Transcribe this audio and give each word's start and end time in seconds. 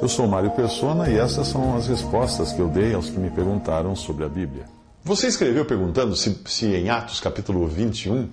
Eu 0.00 0.08
sou 0.08 0.26
Mário 0.28 0.50
Persona 0.52 1.10
e 1.10 1.18
essas 1.18 1.48
são 1.48 1.76
as 1.76 1.88
respostas 1.88 2.52
que 2.52 2.60
eu 2.60 2.68
dei 2.68 2.94
aos 2.94 3.10
que 3.10 3.18
me 3.18 3.30
perguntaram 3.30 3.96
sobre 3.96 4.24
a 4.24 4.28
Bíblia. 4.28 4.64
Você 5.04 5.26
escreveu 5.26 5.64
perguntando 5.64 6.14
se, 6.14 6.40
se 6.46 6.66
em 6.66 6.88
Atos 6.88 7.20
capítulo 7.20 7.66
21 7.66 8.28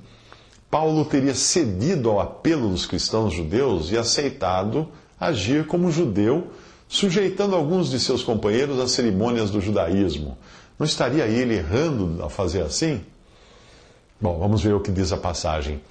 Paulo 0.69 1.05
teria 1.05 1.33
cedido 1.33 2.09
ao 2.09 2.19
apelo 2.19 2.69
dos 2.69 2.85
cristãos 2.85 3.33
judeus 3.33 3.91
e 3.91 3.97
aceitado 3.97 4.88
agir 5.19 5.65
como 5.67 5.92
judeu, 5.92 6.47
sujeitando 6.87 7.55
alguns 7.55 7.89
de 7.89 7.99
seus 7.99 8.23
companheiros 8.23 8.79
às 8.79 8.92
cerimônias 8.92 9.49
do 9.49 9.62
judaísmo. 9.62 10.37
Não 10.78 10.85
estaria 10.85 11.26
ele 11.26 11.55
errando 11.55 12.21
ao 12.21 12.29
fazer 12.29 12.62
assim? 12.62 13.01
Bom, 14.19 14.37
vamos 14.37 14.62
ver 14.62 14.73
o 14.73 14.81
que 14.81 14.92
diz 14.92 15.12
a 15.12 15.17
passagem. 15.17 15.81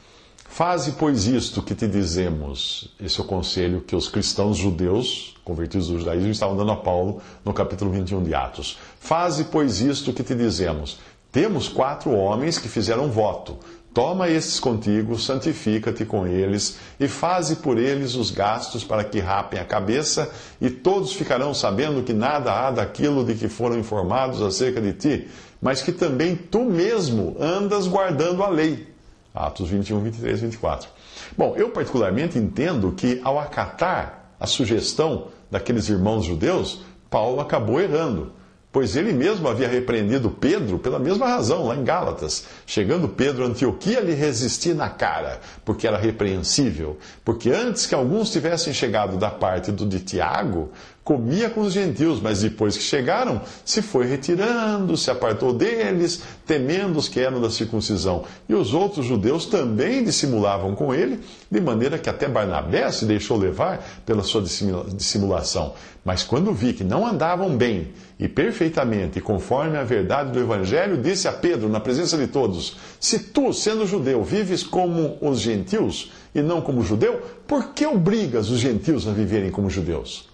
Faze, 0.54 0.92
pois, 0.92 1.26
isto 1.26 1.60
que 1.60 1.74
te 1.74 1.88
dizemos. 1.88 2.88
Esse 3.00 3.18
é 3.18 3.24
o 3.24 3.26
conselho 3.26 3.80
que 3.80 3.96
os 3.96 4.08
cristãos 4.08 4.56
judeus, 4.56 5.34
convertidos 5.44 5.88
do 5.88 5.98
judaísmo, 5.98 6.30
estavam 6.30 6.56
dando 6.56 6.70
a 6.70 6.76
Paulo 6.76 7.20
no 7.44 7.52
capítulo 7.52 7.90
21 7.90 8.22
de 8.22 8.36
Atos. 8.36 8.78
Faze, 9.00 9.46
pois, 9.50 9.80
isto 9.80 10.12
que 10.12 10.22
te 10.22 10.32
dizemos. 10.32 11.00
Temos 11.32 11.68
quatro 11.68 12.12
homens 12.12 12.56
que 12.56 12.68
fizeram 12.68 13.10
voto. 13.10 13.58
Toma 13.92 14.28
estes 14.28 14.60
contigo, 14.60 15.18
santifica-te 15.18 16.04
com 16.04 16.24
eles 16.24 16.76
e 17.00 17.08
faze 17.08 17.56
por 17.56 17.76
eles 17.76 18.14
os 18.14 18.30
gastos 18.30 18.84
para 18.84 19.02
que 19.02 19.18
rapem 19.18 19.58
a 19.58 19.64
cabeça, 19.64 20.30
e 20.60 20.70
todos 20.70 21.14
ficarão 21.14 21.52
sabendo 21.52 22.04
que 22.04 22.12
nada 22.12 22.52
há 22.52 22.70
daquilo 22.70 23.24
de 23.24 23.34
que 23.34 23.48
foram 23.48 23.76
informados 23.76 24.40
acerca 24.40 24.80
de 24.80 24.92
ti, 24.92 25.28
mas 25.60 25.82
que 25.82 25.90
também 25.90 26.36
tu 26.36 26.64
mesmo 26.64 27.36
andas 27.40 27.88
guardando 27.88 28.44
a 28.44 28.48
lei. 28.48 28.93
Atos 29.34 29.68
21, 29.68 30.00
23, 30.00 30.40
24. 30.42 30.88
Bom, 31.36 31.54
eu 31.56 31.70
particularmente 31.70 32.38
entendo 32.38 32.92
que 32.92 33.20
ao 33.24 33.38
acatar 33.38 34.30
a 34.38 34.46
sugestão 34.46 35.28
daqueles 35.50 35.88
irmãos 35.88 36.24
judeus, 36.24 36.82
Paulo 37.10 37.40
acabou 37.40 37.80
errando 37.80 38.32
pois 38.74 38.96
ele 38.96 39.12
mesmo 39.12 39.46
havia 39.46 39.68
repreendido 39.68 40.28
Pedro 40.28 40.80
pela 40.80 40.98
mesma 40.98 41.28
razão, 41.28 41.68
lá 41.68 41.76
em 41.76 41.84
Gálatas. 41.84 42.44
Chegando 42.66 43.08
Pedro 43.08 43.44
a 43.44 43.46
Antioquia, 43.46 44.00
lhe 44.00 44.14
resistia 44.14 44.74
na 44.74 44.90
cara, 44.90 45.38
porque 45.64 45.86
era 45.86 45.96
repreensível. 45.96 46.98
Porque 47.24 47.50
antes 47.50 47.86
que 47.86 47.94
alguns 47.94 48.32
tivessem 48.32 48.74
chegado 48.74 49.16
da 49.16 49.30
parte 49.30 49.70
do 49.70 49.86
de 49.86 50.00
Tiago, 50.00 50.72
comia 51.04 51.50
com 51.50 51.60
os 51.60 51.74
gentios, 51.74 52.18
mas 52.18 52.40
depois 52.40 52.78
que 52.78 52.82
chegaram, 52.82 53.42
se 53.62 53.82
foi 53.82 54.06
retirando, 54.06 54.96
se 54.96 55.10
apartou 55.10 55.52
deles, 55.52 56.22
temendo 56.46 56.98
os 56.98 57.08
que 57.08 57.20
eram 57.20 57.42
da 57.42 57.50
circuncisão. 57.50 58.24
E 58.48 58.54
os 58.54 58.72
outros 58.72 59.04
judeus 59.04 59.44
também 59.44 60.02
dissimulavam 60.02 60.74
com 60.74 60.94
ele, 60.94 61.20
de 61.50 61.60
maneira 61.60 61.98
que 61.98 62.08
até 62.08 62.26
Barnabé 62.26 62.90
se 62.90 63.04
deixou 63.04 63.36
levar 63.36 63.84
pela 64.06 64.22
sua 64.22 64.42
dissimulação. 64.42 65.74
Mas 66.02 66.22
quando 66.22 66.54
vi 66.54 66.72
que 66.72 66.84
não 66.84 67.06
andavam 67.06 67.54
bem 67.54 67.92
e 68.18 68.26
perfeitamente 68.26 69.20
conforme 69.20 69.76
a 69.76 69.84
verdade 69.84 70.32
do 70.32 70.40
Evangelho, 70.40 70.96
disse 70.96 71.28
a 71.28 71.32
Pedro, 71.32 71.68
na 71.68 71.80
presença 71.80 72.16
de 72.16 72.26
todos: 72.26 72.76
Se 72.98 73.18
tu, 73.18 73.52
sendo 73.52 73.86
judeu, 73.86 74.22
vives 74.22 74.62
como 74.62 75.18
os 75.20 75.40
gentios 75.40 76.12
e 76.34 76.40
não 76.40 76.62
como 76.62 76.82
judeu, 76.82 77.22
por 77.46 77.72
que 77.72 77.86
obrigas 77.86 78.50
os 78.50 78.58
gentios 78.58 79.06
a 79.06 79.12
viverem 79.12 79.50
como 79.50 79.70
judeus? 79.70 80.33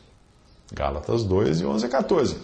Gálatas 0.73 1.25
2 1.25 1.61
e 1.61 1.65
11 1.67 1.87
a 1.87 1.89
14. 1.89 2.37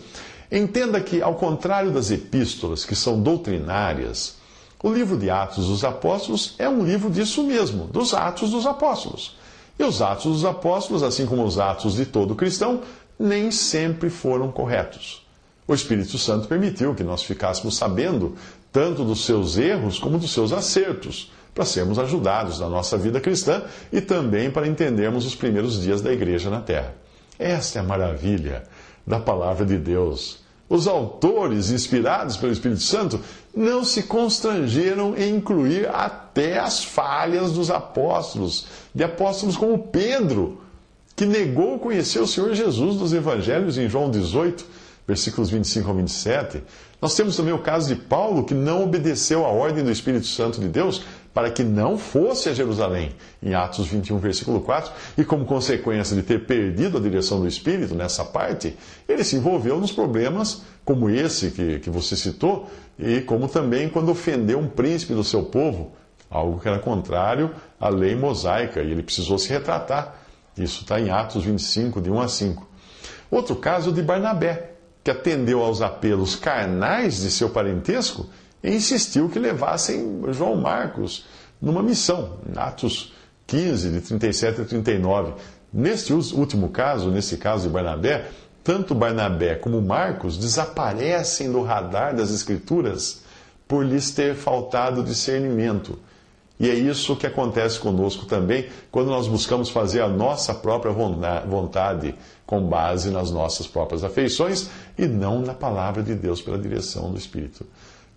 Entenda 0.51 1.01
que, 1.01 1.23
ao 1.23 1.35
contrário 1.35 1.91
das 1.91 2.11
epístolas, 2.11 2.85
que 2.85 2.95
são 2.95 3.21
doutrinárias, 3.21 4.37
o 4.83 4.93
livro 4.93 5.17
de 5.17 5.31
Atos 5.31 5.67
dos 5.67 5.85
Apóstolos 5.85 6.55
é 6.59 6.69
um 6.69 6.85
livro 6.85 7.11
disso 7.11 7.43
mesmo, 7.43 7.87
dos 7.87 8.15
Atos 8.15 8.51
dos 8.51 8.67
Apóstolos. 8.67 9.37
E 9.79 9.85
os 9.85 10.01
Atos 10.01 10.33
dos 10.33 10.45
Apóstolos, 10.45 11.03
assim 11.03 11.27
como 11.27 11.45
os 11.45 11.59
Atos 11.59 11.95
de 11.95 12.07
todo 12.07 12.35
cristão, 12.35 12.83
nem 13.19 13.51
sempre 13.51 14.11
foram 14.11 14.51
corretos. 14.51 15.27
O 15.67 15.75
Espírito 15.75 16.17
Santo 16.19 16.47
permitiu 16.47 16.95
que 16.95 17.03
nós 17.03 17.23
ficássemos 17.23 17.77
sabendo 17.77 18.37
tanto 18.71 19.05
dos 19.05 19.25
seus 19.25 19.59
erros 19.59 19.98
como 19.98 20.19
dos 20.19 20.33
seus 20.33 20.53
acertos, 20.53 21.33
para 21.55 21.65
sermos 21.65 21.98
ajudados 21.98 22.61
na 22.61 22.69
nossa 22.69 22.98
vida 22.98 23.19
cristã 23.19 23.63
e 23.91 24.01
também 24.01 24.51
para 24.51 24.69
entendermos 24.69 25.25
os 25.25 25.35
primeiros 25.35 25.81
dias 25.81 26.03
da 26.03 26.13
igreja 26.13 26.51
na 26.51 26.61
terra. 26.61 26.95
Esta 27.39 27.79
é 27.79 27.83
a 27.83 27.85
maravilha 27.85 28.64
da 29.07 29.20
palavra 29.20 29.64
de 29.64 29.77
Deus. 29.77 30.39
Os 30.69 30.89
autores, 30.89 31.70
inspirados 31.70 32.36
pelo 32.36 32.52
Espírito 32.52 32.83
Santo, 32.83 33.20
não 33.55 33.85
se 33.85 34.02
constrangeram 34.02 35.17
em 35.17 35.36
incluir 35.36 35.89
até 35.89 36.58
as 36.58 36.85
falhas 36.85 37.52
dos 37.52 37.70
apóstolos, 37.70 38.67
de 38.92 39.05
apóstolos 39.05 39.57
como 39.57 39.79
Pedro, 39.79 40.61
que 41.14 41.24
negou 41.24 41.79
conhecer 41.79 42.19
o 42.19 42.27
Senhor 42.27 42.52
Jesus 42.52 42.97
nos 42.97 43.13
evangelhos 43.13 43.79
em 43.79 43.89
João 43.89 44.11
18, 44.11 44.67
versículos 45.07 45.48
25 45.48 45.89
ao 45.89 45.95
27. 45.95 46.63
Nós 47.01 47.14
temos 47.14 47.36
também 47.36 47.55
o 47.55 47.58
caso 47.58 47.95
de 47.95 48.01
Paulo, 48.01 48.45
que 48.45 48.55
não 48.55 48.83
obedeceu 48.83 49.47
à 49.47 49.48
ordem 49.48 49.85
do 49.85 49.91
Espírito 49.91 50.27
Santo 50.27 50.61
de 50.61 50.67
Deus 50.67 51.03
para 51.36 51.51
que 51.51 51.63
não 51.63 51.98
fosse 51.98 52.48
a 52.48 52.55
Jerusalém, 52.55 53.14
em 53.42 53.52
Atos 53.52 53.89
21, 53.89 54.17
versículo 54.17 54.63
4, 54.63 54.91
e 55.19 55.23
como 55.23 55.45
consequência 55.45 56.17
de 56.17 56.23
ter 56.23 56.47
perdido 56.47 56.97
a 56.97 57.01
direção 57.01 57.39
do 57.41 57.47
Espírito 57.47 57.95
nessa 57.95 58.24
parte, 58.24 58.74
ele 59.07 59.23
se 59.23 59.36
envolveu 59.36 59.79
nos 59.79 59.92
problemas 59.92 60.63
como 60.83 61.11
esse 61.11 61.51
que, 61.51 61.80
que 61.80 61.91
você 61.91 62.17
citou, 62.17 62.70
e 62.98 63.20
como 63.20 63.48
também 63.48 63.86
quando 63.86 64.11
ofendeu 64.11 64.58
um 64.58 64.67
príncipe 64.67 65.13
do 65.13 65.23
seu 65.23 65.42
povo, 65.42 65.92
algo 66.30 66.58
que 66.58 66.69
era 66.69 66.79
contrário 66.79 67.51
à 67.79 67.91
lei 67.91 68.17
mosaica, 68.17 68.80
e 68.80 68.91
ele 68.91 69.03
precisou 69.03 69.39
se 69.39 69.51
retratar. 69.51 70.14
Isso 70.57 70.85
está 70.85 70.98
em 70.98 71.11
Atos 71.11 71.45
25, 71.45 72.01
de 72.01 72.11
1 72.11 72.18
a 72.18 72.29
5. 72.29 72.67
Outro 73.30 73.57
caso 73.57 73.92
de 73.92 74.01
Barnabé, 74.01 74.70
que 75.05 75.11
atendeu 75.11 75.63
aos 75.63 75.83
apelos 75.83 76.35
carnais 76.35 77.20
de 77.20 77.30
seu 77.30 77.51
parentesco 77.51 78.27
e 78.62 78.74
insistiu 78.74 79.28
que 79.28 79.39
levassem 79.39 80.22
João 80.30 80.56
Marcos 80.56 81.27
numa 81.61 81.83
missão, 81.83 82.39
Atos 82.55 83.12
15, 83.46 83.90
de 83.90 84.00
37 84.00 84.61
a 84.61 84.64
39. 84.64 85.34
Neste 85.72 86.12
último 86.12 86.70
caso, 86.70 87.11
nesse 87.11 87.36
caso 87.36 87.68
de 87.68 87.72
Barnabé, 87.72 88.28
tanto 88.64 88.94
Barnabé 88.94 89.55
como 89.55 89.80
Marcos 89.80 90.36
desaparecem 90.36 91.52
do 91.52 91.62
radar 91.62 92.14
das 92.14 92.30
Escrituras 92.30 93.22
por 93.68 93.84
lhes 93.84 94.11
ter 94.11 94.34
faltado 94.34 95.02
discernimento. 95.02 95.98
E 96.58 96.70
é 96.70 96.74
isso 96.74 97.14
que 97.17 97.27
acontece 97.27 97.78
conosco 97.78 98.24
também 98.24 98.67
quando 98.90 99.08
nós 99.08 99.28
buscamos 99.28 99.68
fazer 99.68 100.00
a 100.00 100.08
nossa 100.08 100.55
própria 100.55 100.90
vontade 100.90 102.14
com 102.46 102.67
base 102.67 103.11
nas 103.11 103.30
nossas 103.30 103.67
próprias 103.67 104.02
afeições 104.02 104.70
e 104.96 105.06
não 105.06 105.40
na 105.40 105.52
palavra 105.52 106.02
de 106.02 106.14
Deus 106.14 106.40
pela 106.40 106.58
direção 106.58 107.12
do 107.12 107.18
Espírito. 107.18 107.67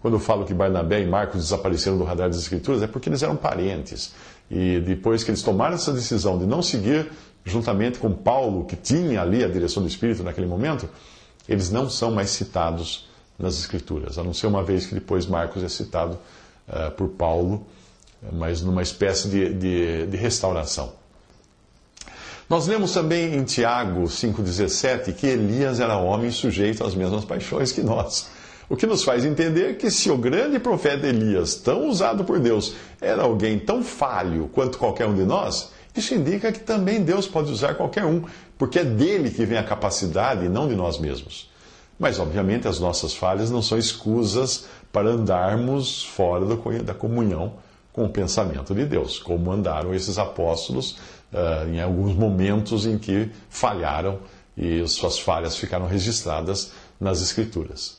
Quando 0.01 0.13
eu 0.15 0.19
falo 0.19 0.45
que 0.45 0.53
Barnabé 0.53 1.01
e 1.01 1.05
Marcos 1.05 1.41
desapareceram 1.41 1.97
do 1.97 2.03
radar 2.03 2.29
das 2.29 2.37
Escrituras, 2.37 2.81
é 2.81 2.87
porque 2.87 3.09
eles 3.09 3.21
eram 3.21 3.35
parentes. 3.35 4.13
E 4.49 4.79
depois 4.79 5.23
que 5.23 5.31
eles 5.31 5.41
tomaram 5.43 5.75
essa 5.75 5.91
decisão 5.91 6.37
de 6.37 6.45
não 6.45 6.61
seguir 6.61 7.11
juntamente 7.43 7.99
com 7.99 8.11
Paulo, 8.11 8.65
que 8.65 8.75
tinha 8.75 9.21
ali 9.21 9.43
a 9.43 9.47
direção 9.47 9.83
do 9.83 9.89
Espírito 9.89 10.23
naquele 10.23 10.47
momento, 10.47 10.87
eles 11.47 11.69
não 11.69 11.89
são 11.89 12.11
mais 12.11 12.29
citados 12.29 13.09
nas 13.37 13.57
Escrituras, 13.57 14.17
a 14.17 14.23
não 14.23 14.33
ser 14.33 14.47
uma 14.47 14.63
vez 14.63 14.85
que 14.85 14.93
depois 14.93 15.25
Marcos 15.25 15.63
é 15.63 15.69
citado 15.69 16.17
uh, 16.67 16.91
por 16.91 17.09
Paulo, 17.09 17.65
mas 18.33 18.61
numa 18.61 18.81
espécie 18.81 19.29
de, 19.29 19.53
de, 19.53 20.07
de 20.07 20.17
restauração. 20.17 20.93
Nós 22.49 22.67
lemos 22.67 22.91
também 22.91 23.35
em 23.35 23.43
Tiago 23.43 24.03
5,17 24.03 25.13
que 25.13 25.27
Elias 25.27 25.79
era 25.79 25.97
homem 25.97 26.31
sujeito 26.31 26.83
às 26.83 26.95
mesmas 26.95 27.23
paixões 27.23 27.71
que 27.71 27.81
nós. 27.81 28.27
O 28.69 28.77
que 28.77 28.85
nos 28.85 29.03
faz 29.03 29.25
entender 29.25 29.77
que 29.77 29.89
se 29.89 30.11
o 30.11 30.17
grande 30.17 30.59
profeta 30.59 31.07
Elias, 31.07 31.55
tão 31.55 31.89
usado 31.89 32.23
por 32.23 32.39
Deus, 32.39 32.75
era 33.01 33.23
alguém 33.23 33.57
tão 33.57 33.83
falho 33.83 34.47
quanto 34.53 34.77
qualquer 34.77 35.07
um 35.07 35.15
de 35.15 35.23
nós, 35.23 35.71
isso 35.95 36.13
indica 36.13 36.51
que 36.51 36.59
também 36.59 37.01
Deus 37.01 37.27
pode 37.27 37.51
usar 37.51 37.73
qualquer 37.73 38.05
um, 38.05 38.23
porque 38.59 38.79
é 38.79 38.83
dele 38.83 39.31
que 39.31 39.43
vem 39.43 39.57
a 39.57 39.63
capacidade 39.63 40.45
e 40.45 40.49
não 40.49 40.67
de 40.67 40.75
nós 40.75 40.99
mesmos. 40.99 41.49
Mas, 41.97 42.19
obviamente, 42.19 42.67
as 42.67 42.79
nossas 42.79 43.13
falhas 43.13 43.49
não 43.49 43.61
são 43.61 43.77
escusas 43.77 44.65
para 44.91 45.09
andarmos 45.09 46.03
fora 46.03 46.45
da 46.83 46.93
comunhão 46.93 47.53
com 47.91 48.05
o 48.05 48.09
pensamento 48.09 48.73
de 48.73 48.85
Deus, 48.85 49.19
como 49.19 49.51
andaram 49.51 49.93
esses 49.93 50.17
apóstolos 50.17 50.97
uh, 51.33 51.67
em 51.67 51.81
alguns 51.81 52.15
momentos 52.15 52.85
em 52.85 52.97
que 52.97 53.31
falharam 53.49 54.19
e 54.55 54.87
suas 54.87 55.19
falhas 55.19 55.57
ficaram 55.57 55.87
registradas 55.87 56.71
nas 56.99 57.21
Escrituras. 57.21 57.98